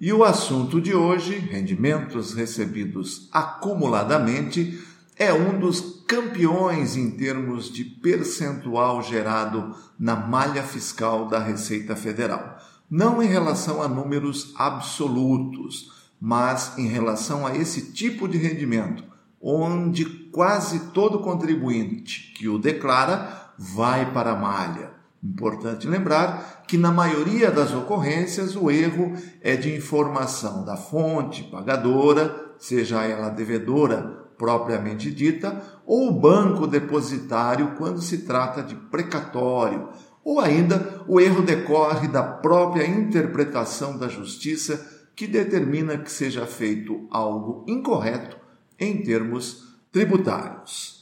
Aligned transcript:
E 0.00 0.12
o 0.12 0.22
assunto 0.22 0.80
de 0.80 0.94
hoje, 0.94 1.36
rendimentos 1.36 2.32
recebidos 2.32 3.28
acumuladamente, 3.32 4.78
é 5.16 5.32
um 5.32 5.58
dos 5.58 6.04
campeões 6.06 6.96
em 6.96 7.10
termos 7.10 7.68
de 7.68 7.82
percentual 7.82 9.02
gerado 9.02 9.74
na 9.98 10.14
malha 10.14 10.62
fiscal 10.62 11.26
da 11.26 11.40
Receita 11.40 11.96
Federal. 11.96 12.58
Não 12.88 13.20
em 13.20 13.26
relação 13.26 13.82
a 13.82 13.88
números 13.88 14.54
absolutos, 14.56 15.90
mas 16.20 16.78
em 16.78 16.86
relação 16.86 17.44
a 17.44 17.56
esse 17.56 17.90
tipo 17.90 18.28
de 18.28 18.38
rendimento, 18.38 19.02
onde 19.42 20.04
quase 20.30 20.90
todo 20.90 21.18
contribuinte 21.18 22.32
que 22.36 22.48
o 22.48 22.56
declara 22.56 23.50
vai 23.58 24.12
para 24.12 24.30
a 24.30 24.36
malha. 24.36 24.97
Importante 25.22 25.88
lembrar 25.88 26.62
que, 26.66 26.78
na 26.78 26.92
maioria 26.92 27.50
das 27.50 27.74
ocorrências, 27.74 28.54
o 28.54 28.70
erro 28.70 29.14
é 29.40 29.56
de 29.56 29.74
informação 29.74 30.64
da 30.64 30.76
fonte 30.76 31.42
pagadora, 31.44 32.54
seja 32.58 33.04
ela 33.04 33.28
devedora 33.28 34.26
propriamente 34.38 35.10
dita, 35.10 35.60
ou 35.84 36.08
o 36.08 36.20
banco 36.20 36.66
depositário 36.66 37.74
quando 37.76 38.00
se 38.00 38.18
trata 38.18 38.62
de 38.62 38.76
precatório, 38.76 39.88
ou 40.24 40.38
ainda 40.38 41.02
o 41.08 41.20
erro 41.20 41.42
decorre 41.42 42.06
da 42.06 42.22
própria 42.22 42.86
interpretação 42.86 43.98
da 43.98 44.08
justiça 44.08 44.86
que 45.16 45.26
determina 45.26 45.98
que 45.98 46.12
seja 46.12 46.46
feito 46.46 47.08
algo 47.10 47.64
incorreto 47.66 48.36
em 48.78 49.02
termos 49.02 49.64
tributários. 49.90 50.97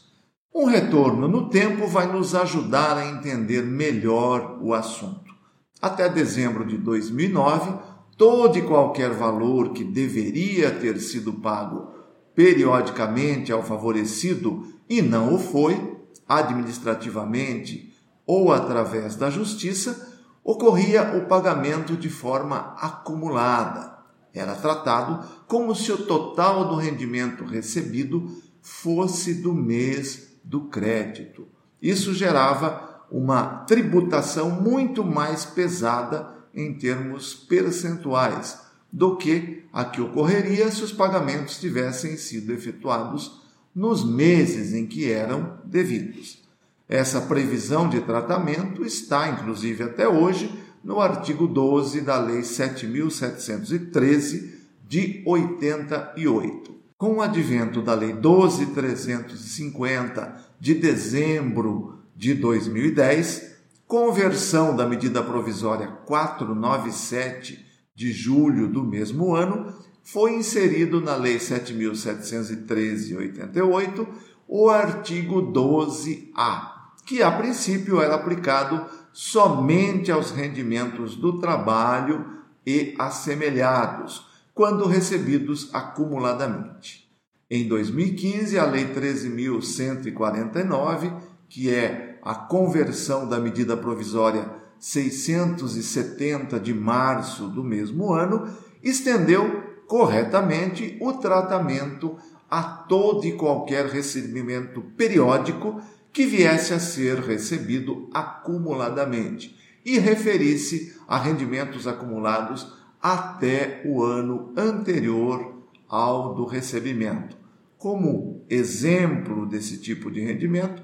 Um 0.58 0.64
retorno 0.64 1.28
no 1.28 1.50
tempo 1.50 1.86
vai 1.86 2.10
nos 2.10 2.34
ajudar 2.34 2.96
a 2.96 3.04
entender 3.04 3.62
melhor 3.62 4.56
o 4.62 4.72
assunto. 4.72 5.34
Até 5.82 6.08
dezembro 6.08 6.64
de 6.64 6.78
2009, 6.78 7.74
todo 8.16 8.56
e 8.56 8.62
qualquer 8.62 9.10
valor 9.10 9.74
que 9.74 9.84
deveria 9.84 10.70
ter 10.70 10.98
sido 10.98 11.34
pago 11.34 11.90
periodicamente 12.34 13.52
ao 13.52 13.62
favorecido 13.62 14.66
e 14.88 15.02
não 15.02 15.34
o 15.34 15.38
foi, 15.38 15.98
administrativamente 16.27 17.94
ou 18.27 18.50
através 18.50 19.14
da 19.14 19.28
justiça, 19.28 20.10
ocorria 20.42 21.18
o 21.18 21.27
pagamento 21.27 21.94
de 21.94 22.08
forma 22.08 22.74
acumulada. 22.80 23.98
Era 24.32 24.54
tratado 24.54 25.22
como 25.46 25.74
se 25.74 25.92
o 25.92 26.06
total 26.06 26.66
do 26.66 26.77
rendimento 26.77 27.44
recebido 27.44 28.40
fosse 28.62 29.34
do 29.34 29.52
mês 29.52 30.34
do 30.47 30.69
crédito. 30.69 31.47
Isso 31.83 32.14
gerava 32.14 33.05
uma 33.11 33.64
tributação 33.64 34.48
muito 34.50 35.05
mais 35.05 35.44
pesada 35.44 36.34
em 36.55 36.72
termos 36.72 37.34
percentuais 37.34 38.61
do 38.91 39.14
que 39.17 39.64
a 39.72 39.84
que 39.84 40.00
ocorreria 40.00 40.70
se 40.70 40.84
os 40.84 40.92
pagamentos 40.92 41.58
tivessem 41.58 42.17
sido 42.17 42.52
efetuados 42.52 43.42
nos 43.74 44.05
meses 44.05 44.72
em 44.72 44.86
que 44.86 45.11
eram 45.11 45.58
devidos. 45.64 46.40
Essa 46.89 47.20
previsão 47.20 47.89
de 47.89 48.01
tratamento 48.01 48.84
está, 48.84 49.28
inclusive 49.28 49.83
até 49.83 50.07
hoje, 50.08 50.64
no 50.83 51.01
artigo 51.01 51.48
12 51.48 52.01
da 52.01 52.18
Lei 52.18 52.42
7.713 52.42 54.55
de 54.86 55.24
88. 55.27 56.77
Com 56.98 57.17
o 57.17 57.20
advento 57.20 57.83
da 57.83 57.92
Lei 57.92 58.14
12.350 58.14 60.33
de 60.58 60.73
dezembro 60.73 61.98
de 62.17 62.33
2010, 62.33 63.55
conversão 63.86 64.74
da 64.74 64.86
medida 64.86 65.23
provisória 65.23 65.89
497 66.07 67.62
de 67.95 68.11
julho 68.11 68.67
do 68.67 68.83
mesmo 68.83 69.34
ano, 69.34 69.74
foi 70.02 70.36
inserido 70.36 70.98
na 70.98 71.17
Lei 71.17 71.36
7.713-88 71.36 74.08
o 74.48 74.70
artigo 74.70 75.52
12A, 75.52 76.70
que 77.05 77.23
a 77.23 77.30
princípio 77.30 78.01
era 78.01 78.14
aplicado 78.14 78.86
somente 79.13 80.11
aos 80.11 80.30
rendimentos 80.30 81.14
do 81.14 81.39
trabalho 81.40 82.24
e 82.64 82.95
assemelhados 82.98 84.26
quando 84.56 84.89
recebidos 84.89 85.70
acumuladamente. 85.74 87.06
Em 87.50 87.68
2015, 87.68 88.58
a 88.58 88.64
Lei 88.64 88.86
13.149, 88.86 91.12
que 91.46 91.72
é 91.72 92.18
a 92.22 92.34
conversão 92.34 93.28
da 93.28 93.39
medida 93.39 93.77
provisória 93.77 94.50
670 94.78 96.58
de 96.58 96.72
março 96.72 97.48
do 97.48 97.62
mesmo 97.62 98.14
ano, 98.14 98.48
estendeu 98.83 99.62
corretamente 99.86 100.96
o 101.02 101.12
tratamento 101.12 102.16
a 102.50 102.62
todo 102.62 103.27
e 103.27 103.33
qualquer 103.33 103.84
recebimento 103.84 104.80
periódico 104.96 105.83
que 106.11 106.24
viesse 106.24 106.72
a 106.72 106.80
ser 106.80 107.18
recebido 107.18 108.08
acumuladamente 108.14 109.55
e 109.84 109.98
referisse 109.98 110.96
a 111.06 111.18
rendimentos 111.18 111.86
acumulados 111.86 112.86
até 113.06 113.83
o 113.84 114.02
ano 114.02 114.52
anterior 114.56 115.62
ao 115.89 116.34
do 116.34 116.44
recebimento. 116.44 117.36
Como 117.78 118.44
exemplo 118.50 119.46
desse 119.46 119.78
tipo 119.78 120.11
de 120.11 120.20
rendimento, 120.20 120.83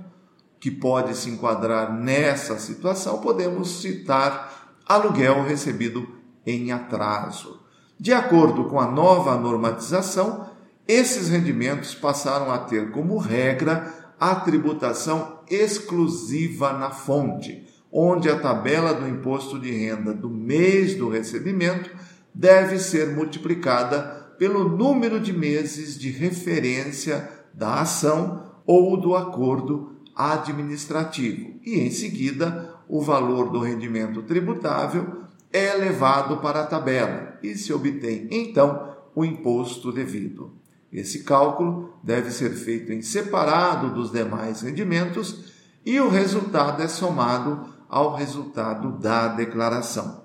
que 0.61 0.71
pode 0.71 1.17
se 1.17 1.29
enquadrar 1.29 1.93
nessa 1.93 2.61
situação, 2.61 3.21
podemos 3.21 3.81
citar 3.81 4.77
aluguel 4.87 5.43
recebido 5.43 6.07
em 6.47 6.71
atraso. 6.71 7.61
De 7.99 8.13
acordo 8.13 8.67
com 8.67 8.79
a 8.79 8.89
nova 8.89 9.37
normatização, 9.37 10.49
esses 10.87 11.29
rendimentos 11.29 11.93
passaram 11.93 12.53
a 12.53 12.59
ter 12.59 12.93
como 12.93 13.19
regra 13.19 13.93
a 14.21 14.37
tributação 14.37 15.41
exclusiva 15.51 16.73
na 16.73 16.91
fonte, 16.91 17.67
onde 17.91 18.31
a 18.31 18.39
tabela 18.39 18.95
do 18.95 19.09
imposto 19.09 19.59
de 19.59 19.73
renda 19.73 20.15
do 20.15 20.31
mês 20.31 20.95
do 20.95 21.09
recebimento 21.09 21.91
deve 22.35 22.79
ser 22.79 23.15
multiplicada 23.15 24.01
pelo 24.39 24.69
número 24.69 25.21
de 25.21 25.33
meses 25.33 25.99
de 25.99 26.11
referência 26.11 27.29
da 27.53 27.81
ação 27.81 28.45
ou 28.67 28.97
do 28.97 29.15
acordo 29.15 29.97
administrativo, 30.15 31.55
e 31.65 31.81
em 31.81 31.91
seguida 31.91 32.75
o 32.89 33.01
valor 33.01 33.51
do 33.51 33.61
rendimento 33.61 34.23
tributável 34.23 35.23
é 35.53 35.75
levado 35.75 36.39
para 36.39 36.63
a 36.63 36.67
tabela 36.67 37.39
e 37.43 37.55
se 37.55 37.73
obtém 37.73 38.29
então 38.31 38.97
o 39.15 39.25
imposto 39.25 39.93
devido. 39.93 40.53
Esse 40.93 41.25
cálculo 41.25 41.95
deve 42.03 42.31
ser 42.31 42.51
feito 42.51 42.93
em 42.93 43.01
separado 43.01 43.95
dos 43.95 44.11
demais 44.11 44.61
rendimentos 44.61 45.53
e 45.85 45.99
o 46.01 46.09
resultado 46.09 46.83
é 46.83 46.89
somado 46.89 47.67
ao 47.89 48.15
resultado 48.15 48.99
da 48.99 49.29
declaração. 49.29 50.22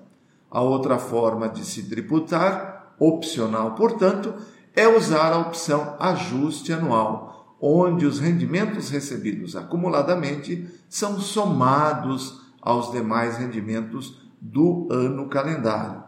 A 0.50 0.60
outra 0.62 0.98
forma 0.98 1.48
de 1.48 1.64
se 1.64 1.84
tributar, 1.84 2.94
opcional, 2.98 3.74
portanto, 3.74 4.34
é 4.74 4.88
usar 4.88 5.32
a 5.32 5.38
opção 5.38 5.96
ajuste 5.98 6.72
anual, 6.72 7.56
onde 7.60 8.06
os 8.06 8.18
rendimentos 8.18 8.90
recebidos 8.90 9.56
acumuladamente 9.56 10.66
são 10.88 11.20
somados 11.20 12.40
aos 12.62 12.90
demais 12.92 13.36
rendimentos 13.36 14.22
do 14.40 14.88
ano 14.90 15.28
calendário. 15.28 16.02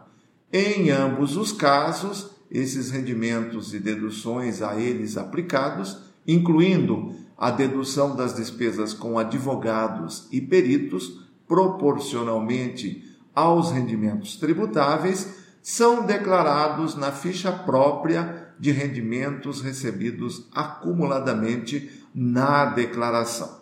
Em 0.51 0.89
ambos 0.89 1.37
os 1.37 1.51
casos, 1.51 2.31
esses 2.49 2.91
rendimentos 2.91 3.73
e 3.73 3.79
deduções 3.79 4.61
a 4.61 4.75
eles 4.75 5.17
aplicados, 5.17 5.97
incluindo 6.27 7.15
a 7.37 7.49
dedução 7.49 8.15
das 8.15 8.33
despesas 8.33 8.93
com 8.93 9.17
advogados 9.17 10.27
e 10.31 10.39
peritos, 10.39 11.21
proporcionalmente 11.47 13.10
aos 13.35 13.71
rendimentos 13.71 14.35
tributáveis 14.35 15.41
são 15.61 16.05
declarados 16.05 16.95
na 16.95 17.11
ficha 17.11 17.51
própria 17.51 18.53
de 18.59 18.71
rendimentos 18.71 19.61
recebidos 19.61 20.47
acumuladamente 20.53 22.05
na 22.13 22.65
declaração. 22.65 23.61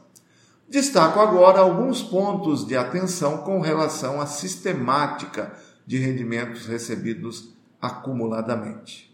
Destaco 0.67 1.19
agora 1.19 1.59
alguns 1.59 2.03
pontos 2.03 2.65
de 2.65 2.77
atenção 2.77 3.39
com 3.39 3.59
relação 3.59 4.21
à 4.21 4.25
sistemática 4.25 5.51
de 5.85 5.97
rendimentos 5.97 6.67
recebidos 6.67 7.55
acumuladamente. 7.81 9.09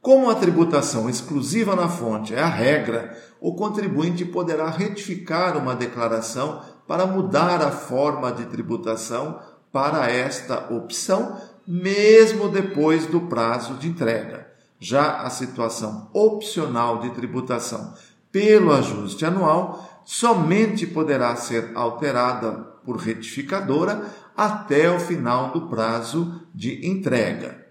Como 0.00 0.28
a 0.28 0.34
tributação 0.34 1.08
exclusiva 1.08 1.74
na 1.74 1.88
fonte 1.88 2.34
é 2.34 2.40
a 2.40 2.46
regra, 2.46 3.16
o 3.40 3.54
contribuinte 3.54 4.24
poderá 4.24 4.68
retificar 4.68 5.56
uma 5.56 5.74
declaração 5.74 6.62
para 6.86 7.06
mudar 7.06 7.62
a 7.62 7.70
forma 7.70 8.30
de 8.30 8.44
tributação 8.44 9.40
para 9.74 10.08
esta 10.08 10.72
opção, 10.72 11.36
mesmo 11.66 12.48
depois 12.48 13.06
do 13.06 13.22
prazo 13.22 13.74
de 13.74 13.88
entrega. 13.88 14.46
Já 14.78 15.22
a 15.22 15.30
situação 15.30 16.08
opcional 16.12 17.00
de 17.00 17.10
tributação 17.10 17.92
pelo 18.30 18.72
ajuste 18.72 19.26
anual 19.26 20.02
somente 20.04 20.86
poderá 20.86 21.34
ser 21.34 21.72
alterada 21.74 22.52
por 22.84 22.98
retificadora 22.98 24.14
até 24.36 24.88
o 24.88 25.00
final 25.00 25.50
do 25.50 25.62
prazo 25.66 26.40
de 26.54 26.86
entrega. 26.86 27.66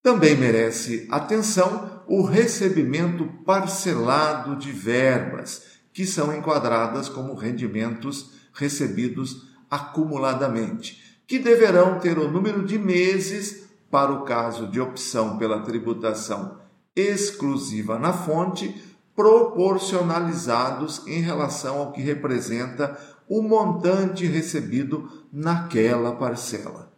Também 0.00 0.36
merece 0.36 1.08
atenção 1.10 2.04
o 2.06 2.22
recebimento 2.22 3.24
parcelado 3.44 4.54
de 4.54 4.70
verbas, 4.70 5.64
que 5.92 6.06
são 6.06 6.32
enquadradas 6.32 7.08
como 7.08 7.34
rendimentos 7.34 8.30
recebidos 8.54 9.48
acumuladamente, 9.68 11.11
que 11.32 11.38
deverão 11.38 11.98
ter 11.98 12.18
o 12.18 12.30
número 12.30 12.62
de 12.62 12.78
meses 12.78 13.62
para 13.90 14.12
o 14.12 14.20
caso 14.22 14.66
de 14.66 14.78
opção 14.78 15.38
pela 15.38 15.60
tributação 15.60 16.58
exclusiva 16.94 17.98
na 17.98 18.12
fonte, 18.12 18.84
proporcionalizados 19.16 21.06
em 21.06 21.22
relação 21.22 21.78
ao 21.78 21.90
que 21.90 22.02
representa 22.02 23.00
o 23.26 23.40
montante 23.40 24.26
recebido 24.26 25.08
naquela 25.32 26.12
parcela. 26.16 26.92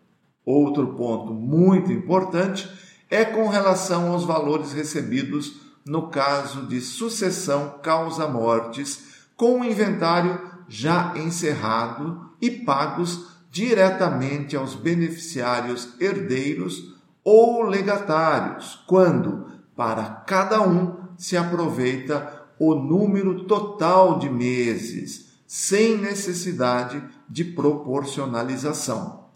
Outro 0.44 0.94
ponto 0.94 1.32
muito 1.32 1.92
importante 1.92 2.68
é 3.08 3.24
com 3.24 3.46
relação 3.46 4.10
aos 4.10 4.24
valores 4.24 4.72
recebidos 4.72 5.60
no 5.86 6.08
caso 6.08 6.66
de 6.66 6.80
sucessão 6.80 7.78
causa-mortes, 7.80 9.28
com 9.36 9.60
o 9.60 9.64
inventário 9.64 10.40
já 10.68 11.16
encerrado 11.16 12.32
e 12.40 12.50
pagos 12.50 13.32
diretamente 13.54 14.56
aos 14.56 14.74
beneficiários 14.74 15.94
herdeiros 16.00 16.92
ou 17.22 17.62
legatários, 17.62 18.82
quando, 18.84 19.46
para 19.76 20.24
cada 20.26 20.60
um, 20.60 20.96
se 21.16 21.36
aproveita 21.36 22.46
o 22.58 22.74
número 22.74 23.44
total 23.44 24.18
de 24.18 24.28
meses, 24.28 25.32
sem 25.46 25.96
necessidade 25.96 27.00
de 27.28 27.44
proporcionalização. 27.44 29.28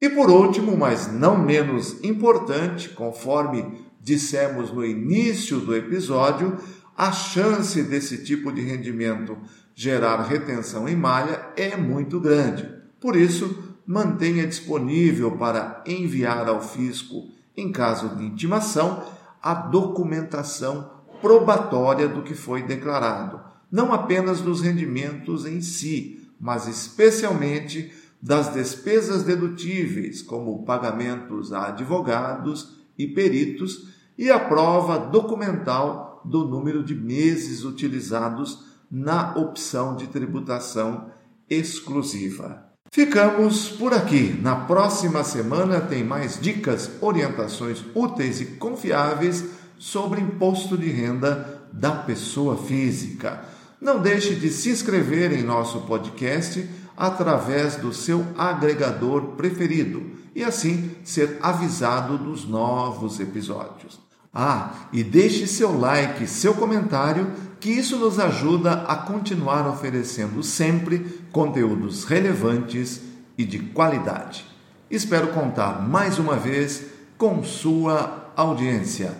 E 0.00 0.08
por 0.08 0.30
último, 0.30 0.74
mas 0.74 1.12
não 1.12 1.36
menos 1.36 2.02
importante, 2.02 2.88
conforme 2.88 3.84
dissemos 4.00 4.72
no 4.72 4.82
início 4.82 5.60
do 5.60 5.76
episódio, 5.76 6.56
a 6.96 7.12
chance 7.12 7.82
desse 7.82 8.24
tipo 8.24 8.50
de 8.50 8.62
rendimento 8.62 9.36
gerar 9.74 10.22
retenção 10.22 10.88
em 10.88 10.96
malha 10.96 11.50
é 11.56 11.76
muito 11.76 12.18
grande. 12.18 12.79
Por 13.00 13.16
isso, 13.16 13.76
mantenha 13.86 14.46
disponível 14.46 15.32
para 15.36 15.82
enviar 15.86 16.48
ao 16.48 16.60
fisco, 16.60 17.28
em 17.56 17.72
caso 17.72 18.14
de 18.16 18.24
intimação, 18.24 19.02
a 19.42 19.54
documentação 19.54 20.90
probatória 21.20 22.08
do 22.08 22.22
que 22.22 22.34
foi 22.34 22.62
declarado, 22.62 23.40
não 23.70 23.92
apenas 23.92 24.40
dos 24.40 24.60
rendimentos 24.60 25.46
em 25.46 25.60
si, 25.60 26.28
mas 26.38 26.66
especialmente 26.66 27.92
das 28.22 28.52
despesas 28.52 29.22
dedutíveis, 29.22 30.20
como 30.20 30.64
pagamentos 30.64 31.52
a 31.52 31.68
advogados 31.68 32.78
e 32.98 33.06
peritos, 33.06 33.88
e 34.18 34.30
a 34.30 34.38
prova 34.38 34.98
documental 34.98 36.20
do 36.24 36.46
número 36.46 36.84
de 36.84 36.94
meses 36.94 37.64
utilizados 37.64 38.64
na 38.90 39.34
opção 39.36 39.96
de 39.96 40.06
tributação 40.08 41.10
exclusiva. 41.48 42.69
Ficamos 42.92 43.68
por 43.68 43.94
aqui. 43.94 44.36
Na 44.42 44.56
próxima 44.56 45.22
semana 45.22 45.80
tem 45.80 46.02
mais 46.02 46.40
dicas, 46.40 46.90
orientações 47.00 47.84
úteis 47.94 48.40
e 48.40 48.46
confiáveis 48.46 49.44
sobre 49.78 50.20
imposto 50.20 50.76
de 50.76 50.90
renda 50.90 51.62
da 51.72 51.92
pessoa 51.92 52.56
física. 52.56 53.44
Não 53.80 54.00
deixe 54.02 54.34
de 54.34 54.50
se 54.50 54.70
inscrever 54.70 55.32
em 55.32 55.44
nosso 55.44 55.82
podcast 55.82 56.68
através 56.96 57.76
do 57.76 57.92
seu 57.92 58.26
agregador 58.36 59.36
preferido 59.36 60.10
e 60.34 60.42
assim 60.42 60.90
ser 61.04 61.38
avisado 61.40 62.18
dos 62.18 62.44
novos 62.44 63.20
episódios. 63.20 64.00
Ah, 64.34 64.88
e 64.92 65.04
deixe 65.04 65.46
seu 65.46 65.78
like, 65.78 66.26
seu 66.26 66.54
comentário, 66.54 67.30
que 67.60 67.70
isso 67.70 67.98
nos 67.98 68.18
ajuda 68.18 68.84
a 68.88 68.96
continuar 68.96 69.68
oferecendo 69.68 70.42
sempre 70.42 71.20
conteúdos 71.30 72.04
relevantes 72.04 73.02
e 73.36 73.44
de 73.44 73.58
qualidade. 73.58 74.44
Espero 74.90 75.28
contar 75.28 75.86
mais 75.86 76.18
uma 76.18 76.36
vez 76.36 76.86
com 77.18 77.44
sua 77.44 78.32
audiência. 78.34 79.12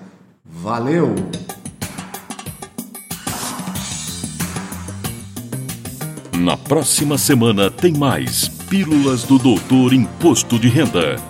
Valeu! 0.44 1.14
Na 6.38 6.56
próxima 6.56 7.18
semana 7.18 7.70
tem 7.70 7.92
mais 7.92 8.48
Pílulas 8.48 9.24
do 9.24 9.38
Doutor 9.38 9.92
Imposto 9.92 10.58
de 10.58 10.68
Renda. 10.68 11.29